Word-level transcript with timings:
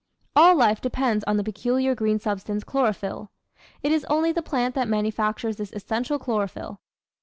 All 0.35 0.55
life 0.55 0.81
depends 0.81 1.23
on 1.25 1.37
the 1.37 1.43
peculiar 1.43 1.93
green 1.93 2.17
substance 2.17 2.63
"chloro 2.63 2.89
phyll." 2.91 3.29
It 3.83 3.91
is 3.91 4.03
only 4.05 4.31
the 4.31 4.41
plant 4.41 4.73
that 4.73 4.87
manufactures 4.87 5.57
this 5.57 5.71
essential 5.73 6.17
chlorophyll. 6.17 6.81